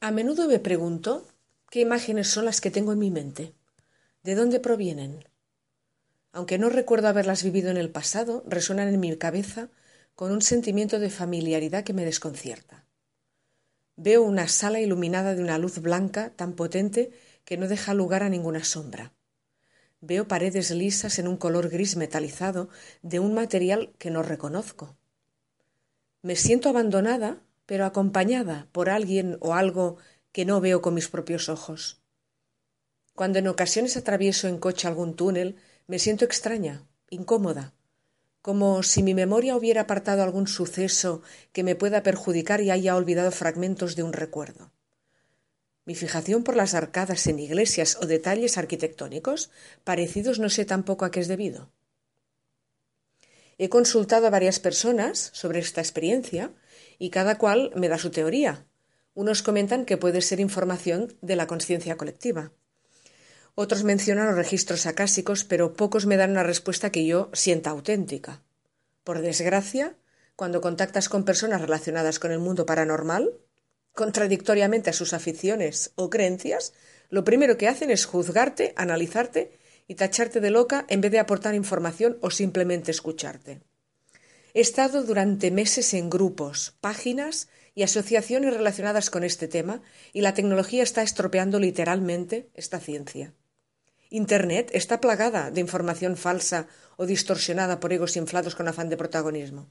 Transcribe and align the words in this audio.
A 0.00 0.10
menudo 0.10 0.46
me 0.46 0.58
pregunto 0.58 1.26
qué 1.70 1.80
imágenes 1.80 2.28
son 2.28 2.44
las 2.44 2.60
que 2.60 2.70
tengo 2.70 2.92
en 2.92 2.98
mi 2.98 3.10
mente, 3.10 3.54
de 4.22 4.34
dónde 4.34 4.60
provienen. 4.60 5.24
Aunque 6.32 6.58
no 6.58 6.68
recuerdo 6.68 7.08
haberlas 7.08 7.42
vivido 7.42 7.70
en 7.70 7.78
el 7.78 7.88
pasado, 7.88 8.44
resuenan 8.46 8.88
en 8.88 9.00
mi 9.00 9.16
cabeza 9.16 9.70
con 10.14 10.32
un 10.32 10.42
sentimiento 10.42 10.98
de 10.98 11.08
familiaridad 11.08 11.82
que 11.82 11.94
me 11.94 12.04
desconcierta. 12.04 12.84
Veo 13.96 14.22
una 14.22 14.48
sala 14.48 14.80
iluminada 14.80 15.34
de 15.34 15.42
una 15.42 15.56
luz 15.56 15.78
blanca 15.78 16.30
tan 16.36 16.52
potente 16.52 17.10
que 17.46 17.56
no 17.56 17.66
deja 17.66 17.94
lugar 17.94 18.22
a 18.22 18.28
ninguna 18.28 18.64
sombra. 18.64 19.14
Veo 20.02 20.28
paredes 20.28 20.70
lisas 20.72 21.18
en 21.18 21.26
un 21.26 21.38
color 21.38 21.70
gris 21.70 21.96
metalizado 21.96 22.68
de 23.00 23.18
un 23.18 23.32
material 23.32 23.94
que 23.98 24.10
no 24.10 24.22
reconozco. 24.22 24.94
Me 26.20 26.36
siento 26.36 26.68
abandonada 26.68 27.40
pero 27.66 27.84
acompañada 27.84 28.68
por 28.72 28.88
alguien 28.88 29.36
o 29.40 29.54
algo 29.54 29.98
que 30.32 30.44
no 30.44 30.60
veo 30.60 30.80
con 30.80 30.94
mis 30.94 31.08
propios 31.08 31.48
ojos. 31.48 32.00
Cuando 33.14 33.38
en 33.38 33.48
ocasiones 33.48 33.96
atravieso 33.96 34.48
en 34.48 34.58
coche 34.58 34.88
algún 34.88 35.16
túnel, 35.16 35.56
me 35.86 35.98
siento 35.98 36.24
extraña, 36.24 36.86
incómoda, 37.10 37.74
como 38.42 38.82
si 38.82 39.02
mi 39.02 39.14
memoria 39.14 39.56
hubiera 39.56 39.82
apartado 39.82 40.22
algún 40.22 40.46
suceso 40.46 41.22
que 41.52 41.64
me 41.64 41.74
pueda 41.74 42.02
perjudicar 42.02 42.60
y 42.60 42.70
haya 42.70 42.94
olvidado 42.94 43.32
fragmentos 43.32 43.96
de 43.96 44.04
un 44.04 44.12
recuerdo. 44.12 44.70
Mi 45.84 45.94
fijación 45.94 46.44
por 46.44 46.56
las 46.56 46.74
arcadas 46.74 47.26
en 47.26 47.38
iglesias 47.38 47.96
o 48.00 48.06
detalles 48.06 48.58
arquitectónicos 48.58 49.50
parecidos 49.84 50.38
no 50.38 50.50
sé 50.50 50.64
tampoco 50.64 51.04
a 51.04 51.10
qué 51.10 51.20
es 51.20 51.28
debido. 51.28 51.70
He 53.58 53.68
consultado 53.68 54.26
a 54.26 54.30
varias 54.30 54.60
personas 54.60 55.30
sobre 55.32 55.60
esta 55.60 55.80
experiencia 55.80 56.52
y 56.98 57.10
cada 57.10 57.38
cual 57.38 57.72
me 57.74 57.88
da 57.88 57.98
su 57.98 58.10
teoría. 58.10 58.66
Unos 59.14 59.42
comentan 59.42 59.84
que 59.84 59.96
puede 59.96 60.20
ser 60.20 60.40
información 60.40 61.16
de 61.22 61.36
la 61.36 61.46
conciencia 61.46 61.96
colectiva. 61.96 62.52
Otros 63.54 63.84
mencionan 63.84 64.26
los 64.26 64.36
registros 64.36 64.84
acásicos, 64.84 65.44
pero 65.44 65.72
pocos 65.72 66.04
me 66.04 66.18
dan 66.18 66.32
una 66.32 66.42
respuesta 66.42 66.90
que 66.90 67.06
yo 67.06 67.30
sienta 67.32 67.70
auténtica. 67.70 68.42
Por 69.02 69.22
desgracia, 69.22 69.96
cuando 70.36 70.60
contactas 70.60 71.08
con 71.08 71.24
personas 71.24 71.62
relacionadas 71.62 72.18
con 72.18 72.32
el 72.32 72.38
mundo 72.38 72.66
paranormal, 72.66 73.32
contradictoriamente 73.94 74.90
a 74.90 74.92
sus 74.92 75.14
aficiones 75.14 75.92
o 75.94 76.10
creencias, 76.10 76.74
lo 77.08 77.24
primero 77.24 77.56
que 77.56 77.68
hacen 77.68 77.90
es 77.90 78.04
juzgarte, 78.04 78.74
analizarte 78.76 79.58
y 79.88 79.94
tacharte 79.94 80.40
de 80.40 80.50
loca 80.50 80.84
en 80.88 81.00
vez 81.00 81.12
de 81.12 81.20
aportar 81.20 81.54
información 81.54 82.18
o 82.20 82.30
simplemente 82.30 82.90
escucharte. 82.90 83.62
He 84.56 84.62
estado 84.62 85.02
durante 85.02 85.50
meses 85.50 85.92
en 85.92 86.08
grupos, 86.08 86.78
páginas 86.80 87.48
y 87.74 87.82
asociaciones 87.82 88.54
relacionadas 88.54 89.10
con 89.10 89.22
este 89.22 89.48
tema 89.48 89.82
y 90.14 90.22
la 90.22 90.32
tecnología 90.32 90.82
está 90.82 91.02
estropeando 91.02 91.60
literalmente 91.60 92.48
esta 92.54 92.80
ciencia. 92.80 93.34
Internet 94.08 94.70
está 94.72 94.98
plagada 94.98 95.50
de 95.50 95.60
información 95.60 96.16
falsa 96.16 96.68
o 96.96 97.04
distorsionada 97.04 97.80
por 97.80 97.92
egos 97.92 98.16
inflados 98.16 98.54
con 98.54 98.66
afán 98.66 98.88
de 98.88 98.96
protagonismo. 98.96 99.68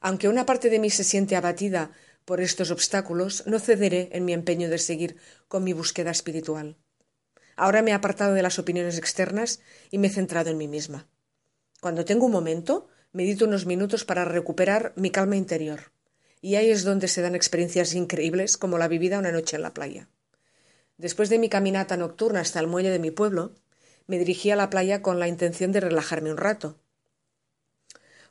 Aunque 0.00 0.28
una 0.28 0.46
parte 0.46 0.70
de 0.70 0.78
mí 0.78 0.88
se 0.88 1.04
siente 1.04 1.36
abatida 1.36 1.90
por 2.24 2.40
estos 2.40 2.70
obstáculos, 2.70 3.44
no 3.44 3.58
cederé 3.58 4.08
en 4.12 4.24
mi 4.24 4.32
empeño 4.32 4.70
de 4.70 4.78
seguir 4.78 5.18
con 5.48 5.62
mi 5.62 5.74
búsqueda 5.74 6.10
espiritual. 6.10 6.78
Ahora 7.56 7.82
me 7.82 7.90
he 7.90 7.94
apartado 7.94 8.32
de 8.32 8.40
las 8.40 8.58
opiniones 8.58 8.96
externas 8.96 9.60
y 9.90 9.98
me 9.98 10.06
he 10.06 10.10
centrado 10.10 10.48
en 10.48 10.56
mí 10.56 10.68
misma. 10.68 11.06
Cuando 11.82 12.06
tengo 12.06 12.24
un 12.24 12.32
momento, 12.32 12.88
medito 13.12 13.44
unos 13.44 13.66
minutos 13.66 14.04
para 14.04 14.24
recuperar 14.24 14.92
mi 14.96 15.10
calma 15.10 15.36
interior. 15.36 15.92
Y 16.40 16.56
ahí 16.56 16.70
es 16.70 16.82
donde 16.82 17.08
se 17.08 17.22
dan 17.22 17.34
experiencias 17.34 17.94
increíbles 17.94 18.56
como 18.56 18.78
la 18.78 18.88
vivida 18.88 19.18
una 19.18 19.32
noche 19.32 19.56
en 19.56 19.62
la 19.62 19.74
playa. 19.74 20.08
Después 20.96 21.28
de 21.28 21.38
mi 21.38 21.48
caminata 21.48 21.96
nocturna 21.96 22.40
hasta 22.40 22.60
el 22.60 22.66
muelle 22.66 22.90
de 22.90 22.98
mi 22.98 23.10
pueblo, 23.10 23.52
me 24.06 24.18
dirigí 24.18 24.50
a 24.50 24.56
la 24.56 24.70
playa 24.70 25.02
con 25.02 25.18
la 25.18 25.28
intención 25.28 25.72
de 25.72 25.80
relajarme 25.80 26.30
un 26.30 26.36
rato. 26.36 26.78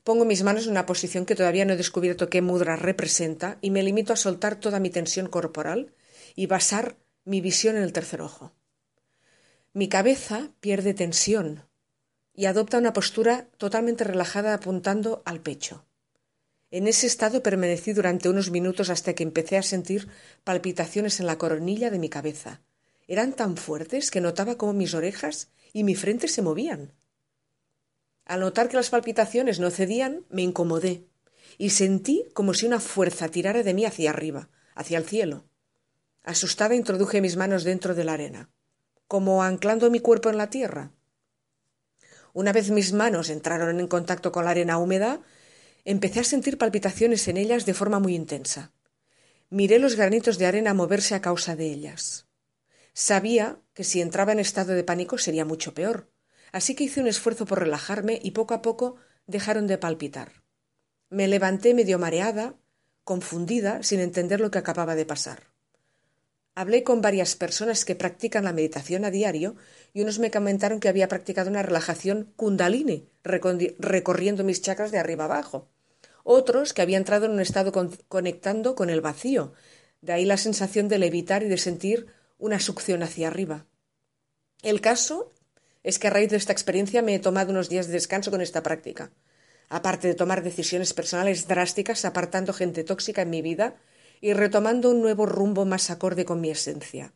Pongo 0.04 0.26
mis 0.26 0.42
manos 0.44 0.66
en 0.66 0.72
una 0.72 0.86
posición 0.86 1.26
que 1.26 1.36
todavía 1.36 1.64
no 1.64 1.74
he 1.74 1.78
descubierto 1.78 2.30
qué 2.30 2.42
mudra 2.42 2.76
representa 2.76 3.58
y 3.62 3.70
me 3.70 3.84
limito 3.84 4.14
a 4.14 4.18
soltar 4.18 4.56
toda 4.56 4.80
mi 4.80 4.90
tensión 4.90 5.28
corporal 5.28 5.94
y 6.36 6.48
basar 6.48 6.98
mi 7.24 7.40
visión 7.40 7.78
en 7.78 7.84
el 7.84 7.94
tercer 7.94 8.22
ojo. 8.22 8.52
Mi 9.74 9.88
cabeza 9.90 10.52
pierde 10.60 10.94
tensión, 10.94 11.64
y 12.34 12.46
adopta 12.46 12.78
una 12.78 12.94
postura 12.94 13.48
totalmente 13.58 14.04
relajada 14.04 14.54
apuntando 14.54 15.22
al 15.26 15.42
pecho. 15.42 15.86
En 16.72 16.88
ese 16.88 17.06
estado 17.08 17.44
permanecí 17.44 17.92
durante 17.92 18.30
unos 18.30 18.50
minutos 18.50 18.90
hasta 18.90 19.14
que 19.14 19.24
empecé 19.24 19.58
a 19.58 19.64
sentir 19.64 20.08
palpitaciones 20.44 21.20
en 21.20 21.28
la 21.28 21.38
coronilla 21.38 21.90
de 21.90 22.00
mi 22.00 22.10
cabeza. 22.10 22.62
Eran 23.08 23.34
tan 23.34 23.58
fuertes 23.58 24.10
que 24.10 24.22
notaba 24.22 24.56
cómo 24.56 24.72
mis 24.72 24.94
orejas 24.94 25.50
y 25.74 25.84
mi 25.84 25.96
frente 25.96 26.30
se 26.30 26.42
movían. 26.42 26.94
Al 28.24 28.40
notar 28.40 28.70
que 28.70 28.78
las 28.78 28.90
palpitaciones 28.90 29.60
no 29.60 29.70
cedían, 29.70 30.26
me 30.30 30.44
incomodé 30.44 31.08
y 31.58 31.72
sentí 31.72 32.30
como 32.34 32.54
si 32.54 32.66
una 32.66 32.80
fuerza 32.80 33.28
tirara 33.28 33.64
de 33.64 33.74
mí 33.74 33.84
hacia 33.84 34.10
arriba, 34.10 34.50
hacia 34.74 34.98
el 34.98 35.06
cielo. 35.06 35.46
Asustada 36.24 36.76
introduje 36.76 37.20
mis 37.20 37.36
manos 37.36 37.64
dentro 37.64 37.96
de 37.96 38.06
la 38.06 38.14
arena, 38.14 38.50
como 39.08 39.44
anclando 39.44 39.92
mi 39.92 40.00
cuerpo 40.00 40.30
en 40.30 40.38
la 40.38 40.50
tierra. 40.50 40.92
Una 42.34 42.54
vez 42.54 42.70
mis 42.70 42.94
manos 42.94 43.30
entraron 43.30 43.80
en 43.80 43.88
contacto 43.88 44.32
con 44.32 44.46
la 44.46 44.52
arena 44.52 44.78
húmeda, 44.78 45.22
empecé 45.86 46.22
a 46.22 46.24
sentir 46.24 46.58
palpitaciones 46.58 47.28
en 47.28 47.38
ellas 47.38 47.66
de 47.66 47.74
forma 47.74 48.00
muy 48.00 48.16
intensa. 48.16 48.72
Miré 49.50 49.80
los 49.80 49.96
granitos 49.96 50.38
de 50.38 50.46
arena 50.46 50.74
moverse 50.74 51.14
a 51.14 51.22
causa 51.22 51.56
de 51.56 51.66
ellas. 51.66 52.28
Sabía 52.94 53.60
que 53.74 53.84
si 53.84 54.02
entraba 54.02 54.32
en 54.32 54.40
estado 54.40 54.74
de 54.74 54.84
pánico 54.84 55.18
sería 55.18 55.46
mucho 55.46 55.74
peor, 55.74 56.10
así 56.52 56.76
que 56.76 56.86
hice 56.86 57.02
un 57.02 57.08
esfuerzo 57.08 57.46
por 57.46 57.60
relajarme 57.60 58.20
y 58.22 58.32
poco 58.32 58.54
a 58.54 58.62
poco 58.62 58.96
dejaron 59.28 59.68
de 59.68 59.78
palpitar. 59.78 60.44
Me 61.10 61.28
levanté 61.28 61.74
medio 61.74 62.00
mareada, 62.00 62.56
confundida, 63.04 63.84
sin 63.84 64.00
entender 64.00 64.40
lo 64.40 64.52
que 64.52 64.60
acababa 64.60 64.96
de 64.96 65.06
pasar. 65.06 65.51
Hablé 66.54 66.84
con 66.84 67.02
varias 67.02 67.36
personas 67.36 67.86
que 67.86 67.96
practican 67.96 68.44
la 68.44 68.52
meditación 68.52 69.06
a 69.06 69.12
diario 69.12 69.56
y 69.94 70.02
unos 70.02 70.20
me 70.20 70.32
comentaron 70.32 70.80
que 70.82 70.90
había 70.90 71.08
practicado 71.08 71.50
una 71.50 71.64
relajación 71.64 72.34
kundalini, 72.36 73.08
recorriendo 73.24 74.44
mis 74.44 74.62
chakras 74.62 74.92
de 74.92 75.00
arriba 75.00 75.26
abajo. 75.26 75.70
Otros 76.24 76.74
que 76.74 76.82
había 76.82 76.98
entrado 76.98 77.26
en 77.26 77.32
un 77.32 77.40
estado 77.40 77.72
conectando 78.08 78.76
con 78.76 78.90
el 78.90 79.02
vacío, 79.02 79.54
de 80.02 80.14
ahí 80.14 80.26
la 80.26 80.38
sensación 80.38 80.90
de 80.90 81.00
levitar 81.00 81.42
y 81.44 81.48
de 81.48 81.58
sentir 81.58 82.08
una 82.38 82.60
succión 82.60 83.02
hacia 83.02 83.28
arriba. 83.28 83.66
El 84.62 84.82
caso 84.82 85.34
es 85.84 86.00
que 86.00 86.08
a 86.08 86.12
raíz 86.12 86.30
de 86.30 86.38
esta 86.38 86.52
experiencia 86.52 87.02
me 87.02 87.16
he 87.16 87.20
tomado 87.20 87.52
unos 87.52 87.70
días 87.70 87.88
de 87.88 87.94
descanso 87.94 88.30
con 88.30 88.42
esta 88.42 88.62
práctica. 88.62 89.12
Aparte 89.70 90.08
de 90.08 90.16
tomar 90.16 90.44
decisiones 90.44 90.94
personales 90.94 91.48
drásticas, 91.48 92.04
apartando 92.04 92.52
gente 92.52 92.84
tóxica 92.84 93.22
en 93.22 93.30
mi 93.30 93.42
vida, 93.42 93.78
y 94.22 94.34
retomando 94.34 94.92
un 94.92 95.02
nuevo 95.02 95.26
rumbo 95.26 95.66
más 95.66 95.90
acorde 95.90 96.24
con 96.24 96.40
mi 96.40 96.52
esencia. 96.52 97.14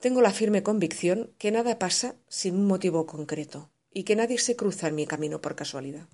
Tengo 0.00 0.20
la 0.20 0.32
firme 0.32 0.64
convicción 0.64 1.30
que 1.38 1.52
nada 1.52 1.78
pasa 1.78 2.16
sin 2.26 2.56
un 2.56 2.66
motivo 2.66 3.06
concreto 3.06 3.70
y 3.92 4.02
que 4.02 4.16
nadie 4.16 4.38
se 4.38 4.56
cruza 4.56 4.88
en 4.88 4.96
mi 4.96 5.06
camino 5.06 5.40
por 5.40 5.54
casualidad. 5.54 6.08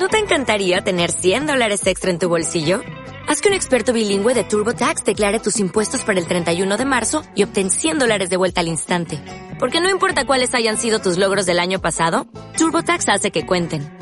¿No 0.00 0.08
te 0.08 0.18
encantaría 0.18 0.80
tener 0.80 1.12
100 1.12 1.46
dólares 1.46 1.86
extra 1.86 2.10
en 2.10 2.18
tu 2.18 2.28
bolsillo? 2.28 2.80
Haz 3.28 3.40
que 3.40 3.48
un 3.48 3.54
experto 3.54 3.92
bilingüe 3.92 4.34
de 4.34 4.42
TurboTax 4.42 5.04
declare 5.04 5.38
tus 5.38 5.60
impuestos 5.60 6.02
para 6.02 6.18
el 6.18 6.26
31 6.26 6.76
de 6.76 6.84
marzo 6.84 7.22
y 7.36 7.44
obtén 7.44 7.70
100 7.70 8.00
dólares 8.00 8.28
de 8.28 8.36
vuelta 8.36 8.60
al 8.60 8.68
instante. 8.68 9.20
Porque 9.60 9.80
no 9.80 9.88
importa 9.88 10.24
cuáles 10.26 10.54
hayan 10.54 10.78
sido 10.78 10.98
tus 10.98 11.18
logros 11.18 11.46
del 11.46 11.60
año 11.60 11.80
pasado, 11.80 12.26
TurboTax 12.58 13.08
hace 13.10 13.30
que 13.30 13.46
cuenten 13.46 14.01